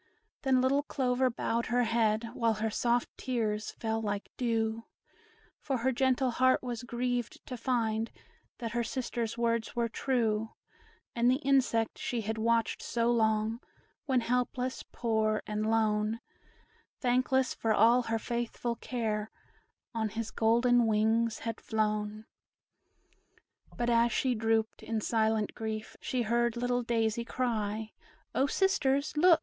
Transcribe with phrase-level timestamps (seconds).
[0.41, 4.85] Then little Clover bowed her head, While her soft tears fell like dew;
[5.59, 8.09] For her gentle heart was grieved, to find
[8.57, 10.53] That her sisters' words were true,
[11.15, 13.59] And the insect she had watched so long
[14.07, 16.19] When helpless, poor, and lone,
[16.99, 19.29] Thankless for all her faithful care,
[19.93, 22.25] On his golden wings had flown.
[23.77, 27.91] But as she drooped, in silent grief, She heard little Daisy cry,
[28.33, 29.39] "O sisters, look!